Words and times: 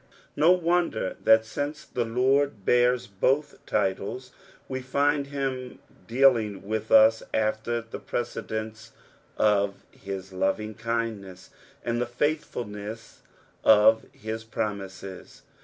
No 0.35 0.49
wonder 0.51 1.15
that 1.25 1.45
since 1.45 1.85
the 1.85 2.05
Lord 2.05 2.65
bean 2.65 2.97
both 3.19 3.63
titles, 3.67 4.31
we 4.67 4.81
find 4.81 5.27
him 5.27 5.77
dealing 6.07 6.67
with 6.67 6.89
ua 6.89 7.11
after 7.35 7.81
the 7.81 7.99
precedents 7.99 8.93
of 9.37 9.85
his 9.91 10.31
lovingkiod 10.33 11.21
neaa, 11.21 11.49
and 11.85 12.01
the 12.01 12.07
faithfulness 12.07 13.21
of 13.63 14.07
his 14.11 14.43
promises. 14.43 15.43